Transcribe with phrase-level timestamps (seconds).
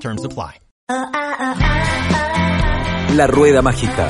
[0.00, 0.60] Terms apply.
[3.16, 4.08] La Rueda Mágica.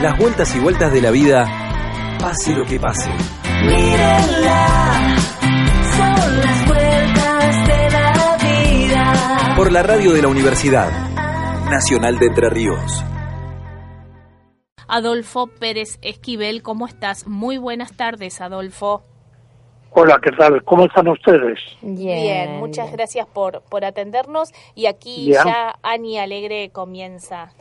[0.00, 1.46] Las vueltas y vueltas de la vida,
[2.20, 3.10] pase lo que pase.
[3.64, 5.16] Mírenla,
[5.96, 9.54] son las vueltas de la vida.
[9.56, 10.90] Por la radio de la Universidad
[11.70, 13.04] Nacional de Entre Ríos.
[14.88, 17.26] Adolfo Pérez Esquivel, ¿cómo estás?
[17.26, 19.09] Muy buenas tardes, Adolfo.
[19.92, 20.62] Hola, ¿qué tal?
[20.64, 21.58] ¿Cómo están ustedes?
[21.82, 24.52] Bien, muchas gracias por, por atendernos.
[24.76, 25.42] Y aquí Bien.
[25.44, 27.52] ya Ani Alegre comienza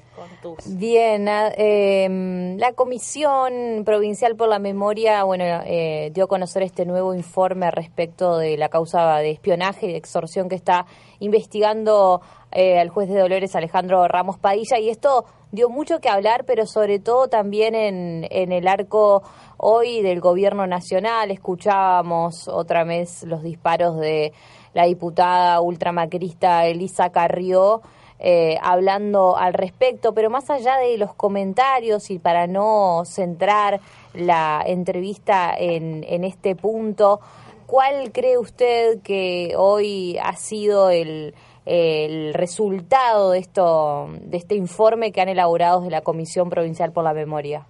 [0.65, 7.13] Bien, eh, la Comisión Provincial por la Memoria, bueno, eh, dio a conocer este nuevo
[7.13, 10.85] informe respecto de la causa de espionaje y de extorsión que está
[11.19, 16.45] investigando eh, al juez de Dolores Alejandro Ramos Padilla y esto dio mucho que hablar,
[16.45, 19.23] pero sobre todo también en, en el arco
[19.57, 21.31] hoy del gobierno nacional.
[21.31, 24.33] Escuchábamos otra vez los disparos de
[24.73, 27.81] la diputada ultramacrista Elisa Carrió
[28.19, 33.79] eh, hablando al respecto, pero más allá de los comentarios y para no centrar
[34.13, 37.21] la entrevista en, en este punto,
[37.65, 41.33] ¿cuál cree usted que hoy ha sido el,
[41.65, 47.03] el resultado de esto, de este informe que han elaborado de la Comisión Provincial por
[47.03, 47.67] la Memoria?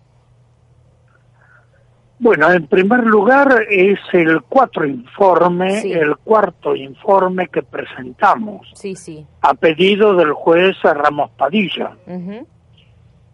[2.21, 5.93] Bueno, en primer lugar es el cuatro informe, Sí.
[5.93, 9.25] el cuarto informe que presentamos Sí, sí.
[9.41, 11.91] a pedido del juez Ramos Padilla.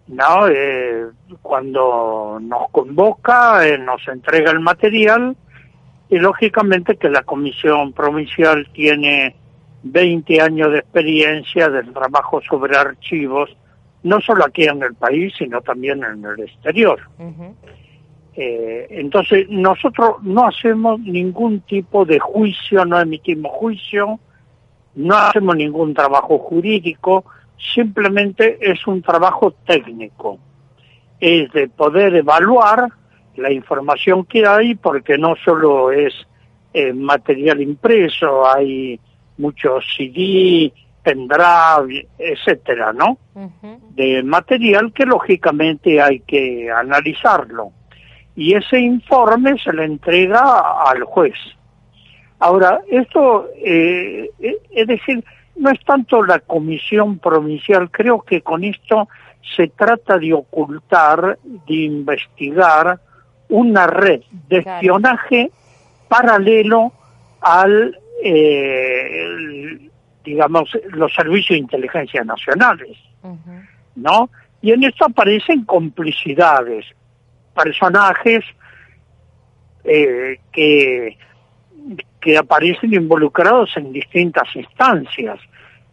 [0.07, 0.47] ¿no?
[0.47, 1.05] Eh,
[1.41, 5.35] cuando nos convoca, eh, nos entrega el material
[6.09, 9.35] y lógicamente que la Comisión Provincial tiene
[9.81, 13.49] 20 años de experiencia del trabajo sobre archivos,
[14.03, 16.99] no solo aquí en el país, sino también en el exterior.
[18.37, 24.19] Eh, entonces, nosotros no hacemos ningún tipo de juicio, no emitimos juicio,
[24.95, 27.25] no hacemos ningún trabajo jurídico,
[27.73, 30.39] simplemente es un trabajo técnico.
[31.19, 32.89] Es de poder evaluar
[33.37, 36.13] la información que hay, porque no solo es
[36.73, 38.99] eh, material impreso, hay
[39.37, 40.73] muchos CD,
[41.03, 43.17] pendrive, etcétera, ¿no?
[43.35, 43.79] Ujú.
[43.91, 47.71] de material que lógicamente hay que analizarlo.
[48.35, 51.35] Y ese informe se le entrega al juez.
[52.39, 55.23] Ahora, esto, eh, eh, es decir,
[55.55, 59.07] no es tanto la comisión provincial, creo que con esto
[59.55, 62.99] se trata de ocultar, de investigar
[63.47, 64.77] una red de Claro.
[64.77, 65.51] espionaje
[66.09, 66.91] paralelo
[67.41, 69.91] al, eh, el-
[70.23, 72.97] digamos, los servicios de inteligencia nacionales.
[73.95, 74.29] ¿no?
[74.61, 76.85] Y en esto aparecen complicidades,
[77.55, 78.43] personajes
[79.83, 81.17] eh, que,
[82.19, 85.39] que aparecen involucrados en distintas instancias,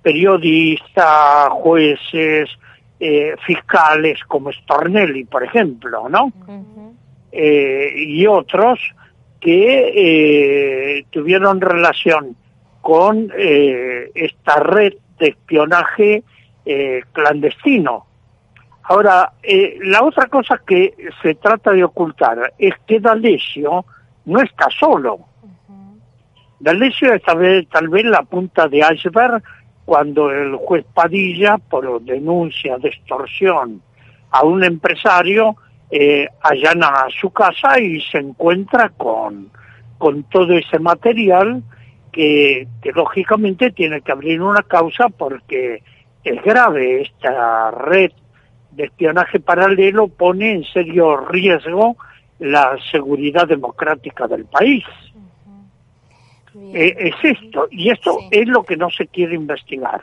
[0.03, 2.51] periodistas, jueces,
[2.99, 6.33] eh, fiscales como Stornelli, por ejemplo, ¿no?
[7.33, 8.79] Eh, y otros
[9.41, 9.93] que
[10.99, 12.37] eh, tuvieron relación
[12.81, 16.23] con eh, esta red de espionaje
[16.65, 18.07] eh, clandestino.
[18.85, 23.85] Ahora, eh, la otra cosa que se trata de ocultar es que D'Alessio
[24.25, 25.21] no está solo.
[26.59, 29.43] D'Alessio es tal vez, tal vez la punta de iceberg
[29.85, 33.83] cuando el juez Padilla, por denuncia de extorsión
[34.31, 35.57] a un empresario,
[35.91, 39.51] eh, allana su casa y se encuentra con,
[39.99, 41.63] con todo ese material
[42.11, 45.83] que, que lógicamente tiene que abrir una causa porque
[46.25, 48.13] es grave esta red
[48.73, 51.97] de espionaje paralelo pone en serio riesgo
[52.39, 54.85] la seguridad democrática del país.
[56.75, 58.29] Eh, es esto, y esto Sí.
[58.33, 60.03] es lo que no se quiere investigar.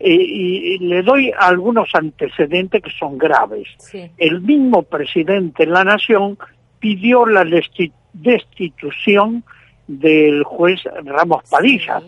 [0.00, 3.68] Eh, y, le doy algunos antecedentes que son graves.
[3.78, 4.10] Sí.
[4.18, 6.36] El mismo presidente de la Nación
[6.80, 9.44] pidió la desti- destitución
[9.86, 12.00] del juez Ramos Padilla.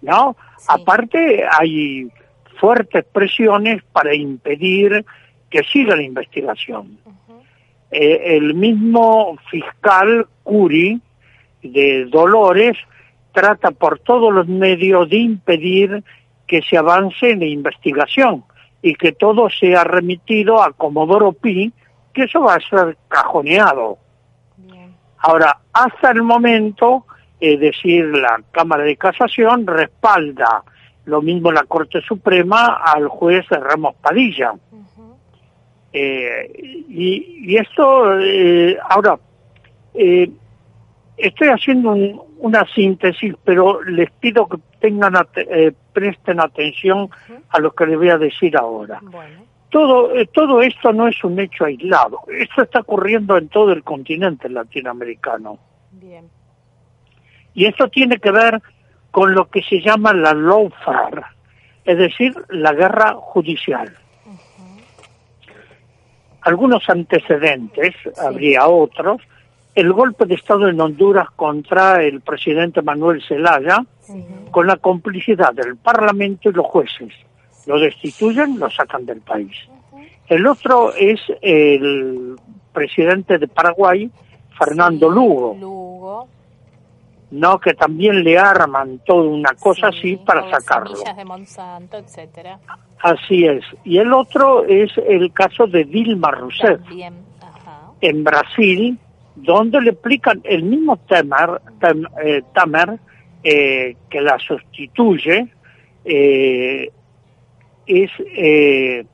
[0.00, 0.36] ¿no?
[0.68, 2.08] Aparte hay
[2.58, 5.04] fuertes presiones para impedir
[5.50, 6.98] que siga la investigación.
[7.90, 11.00] Eh, el mismo fiscal Curi
[11.62, 12.76] de Dolores
[13.32, 16.02] trata por todos los medios de impedir
[16.46, 18.44] que se avance en la investigación
[18.82, 21.72] y que todo sea remitido a Comodoro Pi,
[22.12, 23.98] que eso va a ser cajoneado.
[25.18, 27.06] Ahora, hasta el momento,
[27.40, 30.62] es decir, la Cámara de Casación respalda
[31.06, 34.54] lo mismo la Corte Suprema al juez Ramos Padilla.
[35.92, 36.50] Eh,
[36.88, 39.16] y, y, esto, eh, ahora,
[39.94, 40.28] eh,
[41.16, 47.08] estoy haciendo un, una síntesis, pero les pido que tengan eh, presten atención
[47.48, 49.00] a lo que les voy a decir ahora.
[49.02, 49.44] Bueno.
[49.70, 52.20] Todo, eh, todo esto no es un hecho aislado.
[52.28, 55.58] Esto está ocurriendo en todo el continente latinoamericano.
[55.92, 56.28] Bien.
[57.54, 58.60] Y esto tiene que ver
[59.14, 61.22] con lo que se llama la lawfare,
[61.84, 63.96] es decir, la guerra judicial.
[66.40, 69.22] Algunos antecedentes, habría otros,
[69.76, 73.84] el golpe de Estado en Honduras contra el presidente Manuel Zelaya,
[74.50, 77.12] con la complicidad del Parlamento y los jueces.
[77.66, 79.54] Lo destituyen, lo sacan del país.
[80.26, 82.34] El otro es el
[82.72, 84.10] presidente de Paraguay,
[84.58, 85.56] Fernando Lugo.
[85.56, 86.28] Lugo.
[87.34, 90.96] No, que también le arman toda una cosa Sí, así para con las sacarlo.
[91.16, 92.60] de Monsanto, etcétera.
[93.02, 93.64] Así es.
[93.82, 96.80] Y el otro es el caso de Dilma Rousseff
[97.40, 97.90] ajá.
[98.00, 98.98] en Brasil,
[99.34, 103.00] donde le aplican el mismo Temer, Tem- eh, Temer,
[103.42, 105.48] eh, que la sustituye,
[106.04, 106.88] eh,
[107.86, 109.04] es eh,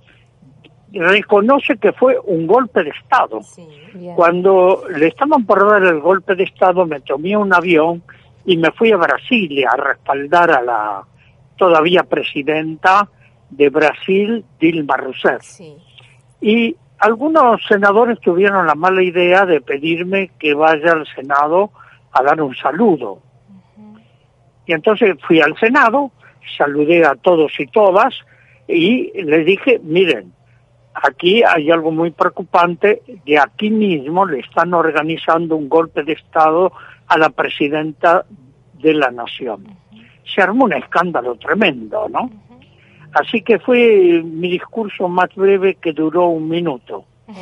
[0.92, 3.40] reconoce que fue un golpe de Estado.
[3.42, 3.66] Sí.
[4.14, 8.02] Cuando le estaban por dar el golpe de Estado, me tomé un avión
[8.50, 11.04] y me fui a Brasilia a respaldar a la
[11.56, 13.08] todavía presidenta
[13.48, 15.40] de Brasil, Dilma Rousseff.
[15.40, 15.76] Sí.
[16.40, 21.70] Y algunos senadores tuvieron la mala idea de pedirme que vaya al Senado
[22.10, 23.20] a dar un saludo.
[24.66, 26.10] Y entonces fui al Senado,
[26.58, 28.12] saludé a todos y todas
[28.66, 30.32] y les dije, miren,
[30.92, 36.72] aquí hay algo muy preocupante, de aquí mismo le están organizando un golpe de Estado
[37.10, 38.24] a la presidenta
[38.74, 39.66] de la nación.
[40.34, 42.30] Se armó un escándalo tremendo, ¿no?
[43.12, 47.04] Así que fue mi discurso más breve que duró un minuto.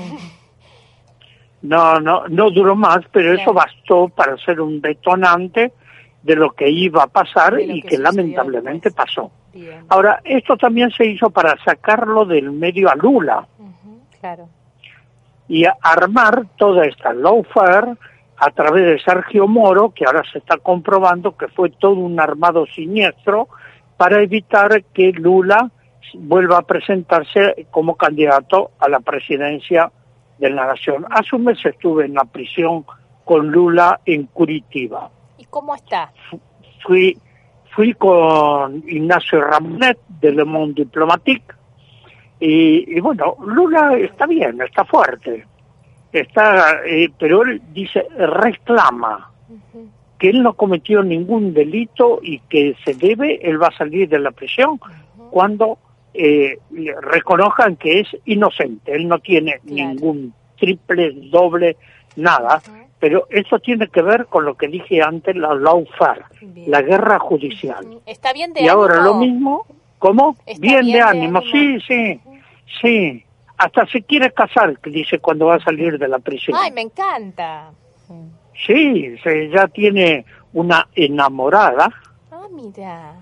[1.61, 5.73] No, no, no duró más, pero eso bastó para ser un detonante
[6.23, 9.07] de lo que iba a pasar y que lamentablemente después.
[9.09, 9.33] pasó.
[9.53, 9.85] Bien.
[9.89, 13.47] Ahora, esto también se hizo para sacarlo del medio a Lula.
[14.21, 14.49] Claro.
[15.49, 17.95] y a- armar toda esta lawfare
[18.41, 22.67] a través de Sergio Moro, que ahora se está comprobando que fue todo un armado
[22.67, 23.49] siniestro
[23.97, 25.71] para evitar que Lula
[26.15, 29.91] vuelva a presentarse como candidato a la presidencia
[30.39, 31.05] de la nación.
[31.11, 32.85] Hace un mes estuve en la prisión
[33.25, 35.11] con Lula en Curitiba.
[35.37, 36.13] ¿Y cómo está?
[36.87, 37.19] Fui,
[37.75, 41.55] fui con Ignacio Ramonet de Le Monde Diplomatique
[42.41, 45.45] y, y bueno, Lula está bien, está fuerte,
[46.13, 49.31] está, eh, pero él dice, reclama
[50.19, 54.19] que él no cometió ningún delito y que se debe, él va a salir de
[54.19, 54.81] la prisión
[55.31, 55.79] cuando
[56.15, 56.59] eh,
[57.03, 59.91] reconozcan que es inocente, él no tiene Claro.
[59.91, 61.77] ningún triple, doble,
[62.17, 62.61] nada,
[62.99, 66.25] pero eso tiene que ver con lo que dije antes, la lawfare,
[66.67, 67.87] la guerra judicial.
[68.07, 69.09] ¿Está bien de Y ahora ánimo?
[69.13, 69.67] lo mismo,
[70.01, 70.37] ¿cómo?
[70.47, 71.53] ¿Está Bien, bien de de ánimo, ánimo?
[71.53, 72.21] sí, sí,
[72.83, 73.25] sí.
[73.59, 76.57] Hasta se quiere casar, que dice cuando va a salir de la prisión.
[76.61, 77.71] Ay, me encanta.
[78.67, 81.91] Sí, se, ya tiene una enamorada,
[82.31, 83.15] Ah, mira.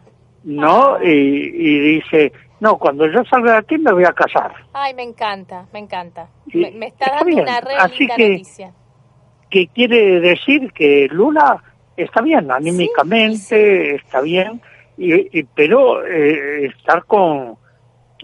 [0.44, 0.94] ¿no?
[0.94, 0.98] Ah.
[1.04, 4.52] Y, y dice, no, cuando yo salga de aquí me voy a casar.
[4.72, 6.28] Ay, me encanta, me encanta.
[6.52, 7.40] Me, me está está dando bien.
[7.42, 8.72] una re Así que- noticia.
[9.50, 11.62] que quiere decir que Lula
[11.96, 14.60] está bien anímicamente, está bien,
[14.98, 17.56] y, y- pero eh, estar con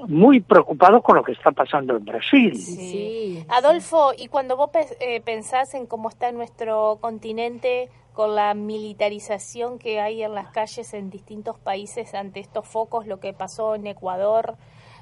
[0.08, 2.56] muy preocupado con lo que está pasando en Brasil.
[2.56, 3.44] Sí.
[3.48, 9.78] Adolfo, y cuando vos pe- eh, pensás en cómo está nuestro continente con la militarización
[9.78, 13.86] que hay en las calles en distintos países ante estos focos, lo que pasó en
[13.86, 14.56] Ecuador,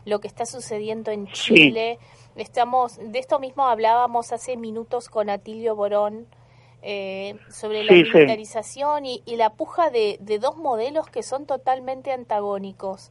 [0.04, 1.54] lo que está sucediendo en Sí.
[1.54, 1.98] Chile,
[2.36, 6.26] estamos de esto mismo hablábamos hace minutos con Atilio Borón
[6.82, 8.10] eh, sobre la Sí, sí.
[8.14, 13.10] militarización y, y la puja de, de dos modelos que son totalmente antagónicos.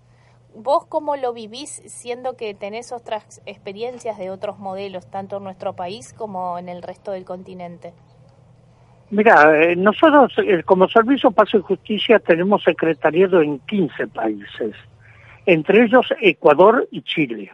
[0.56, 5.74] ¿Vos cómo lo vivís siendo que tenés otras experiencias de otros modelos, tanto en nuestro
[5.74, 7.94] país como en el resto del continente?
[9.12, 14.75] Mira, eh, nosotros eh, como Servicio Paz y Justicia tenemos secretariado en 15 países,
[15.46, 17.51] entre ellos Ecuador y Chile.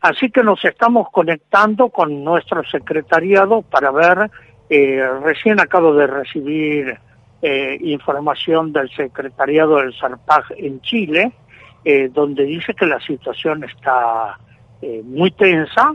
[0.00, 4.30] Así que nos estamos conectando con nuestro secretariado para ver,
[4.68, 6.98] eh, recién acabo de recibir
[7.40, 11.32] eh, información del secretariado del SARPAG en Chile,
[11.84, 14.38] eh, donde dice que la situación está
[14.80, 15.92] eh, muy tensa,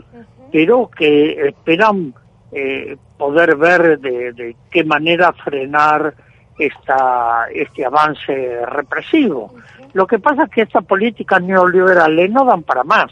[0.52, 2.14] pero que esperan
[2.52, 6.14] eh, poder ver de, de, qué manera frenar
[6.58, 9.54] esta, este avance represivo.
[9.92, 13.06] Lo que pasa es que estas políticas neoliberales no dan para más.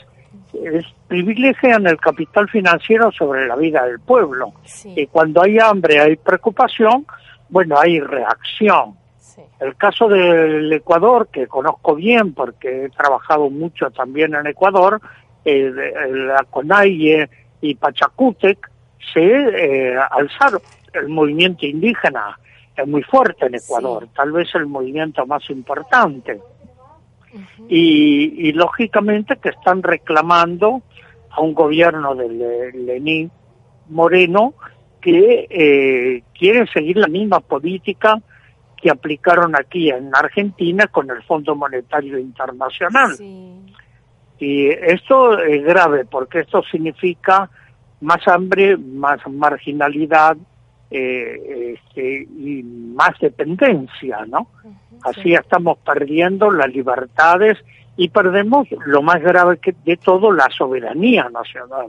[0.53, 4.53] Es, privilegian el capital financiero sobre la vida del pueblo.
[4.65, 4.93] Sí.
[4.97, 7.07] Y cuando hay hambre, hay preocupación,
[7.49, 8.95] bueno, hay reacción.
[9.39, 9.45] Sí.
[9.61, 15.01] El caso del Ecuador, que conozco bien porque he trabajado mucho también en Ecuador,
[15.45, 15.71] eh,
[16.11, 17.29] la CONAIE
[17.61, 18.69] y Pachacútec,
[19.15, 20.61] se eh, alzaron.
[20.93, 22.37] El movimiento indígena
[22.77, 24.11] es muy fuerte en Ecuador, Sí.
[24.17, 26.41] tal vez el movimiento más importante.
[27.69, 30.83] y, y lógicamente que están reclamando
[31.31, 33.31] a un gobierno de Le- Lenín
[33.91, 34.55] Moreno
[35.01, 38.21] que eh, quiere seguir la misma política
[38.81, 43.17] que aplicaron aquí en Argentina con el Fondo Monetario Internacional.
[43.17, 43.61] Sí.
[44.39, 47.51] Y esto es grave porque esto significa
[48.01, 50.37] más hambre, más marginalidad
[50.91, 54.49] eh, este, y más dependencia, ¿no?
[55.03, 57.59] Así estamos perdiendo las libertades
[57.97, 61.89] y perdemos lo más grave que de todo, la soberanía nacional.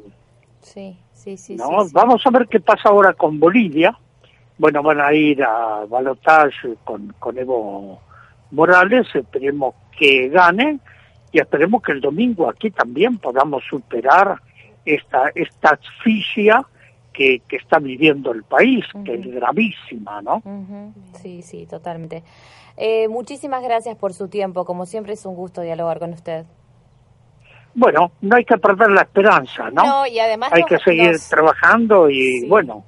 [0.61, 1.55] Sí, sí, sí.
[1.55, 1.83] ¿no?
[1.83, 1.93] sí, sí.
[1.93, 3.97] Vamos a ver qué pasa ahora con Bolivia.
[4.59, 7.99] Bueno, van a ir a balotaje con, con Evo
[8.51, 10.79] Morales, esperemos que gane
[11.31, 14.35] y esperemos que el domingo aquí también podamos superar
[14.85, 16.63] esta, esta asfixia
[17.13, 20.37] que, que está viviendo el país, que es gravísima, ¿no?
[20.43, 22.23] Ujú, Sí, sí, totalmente.
[22.77, 24.63] Eh, muchísimas gracias por su tiempo.
[24.65, 26.45] Como siempre es un gusto dialogar con usted.
[27.75, 29.83] Bueno, no hay que perder la esperanza, ¿no?
[29.85, 32.47] No, y además hay nos- que seguir nos- trabajando y Sí.
[32.47, 32.83] bueno,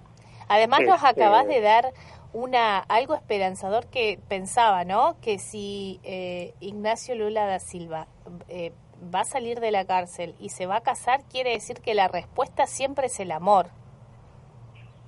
[0.52, 1.86] Además nos Este- acabas de dar
[2.34, 5.16] una algo esperanzador que pensaba, ¿no?
[5.22, 8.08] Que si eh, Ignacio Lula da Silva
[8.50, 8.74] eh,
[9.14, 12.08] va a salir de la cárcel y se va a casar, quiere decir que la
[12.10, 13.68] respuesta siempre es el amor.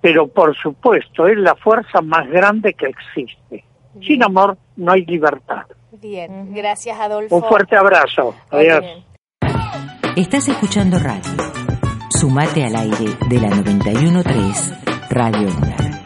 [0.02, 3.64] pero por supuesto es la fuerza más grande que existe.
[4.06, 5.64] Sin amor no hay libertad.
[5.92, 7.36] Bien, gracias Adolfo.
[7.38, 8.34] Un fuerte abrazo.
[8.50, 8.82] Adiós.
[8.82, 9.04] Bien.
[10.18, 11.32] Estás escuchando radio.
[12.20, 16.04] Sumate al aire de la 913 Radio UNAR.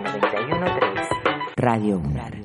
[0.00, 1.08] 913
[1.56, 2.39] Radio UNAR.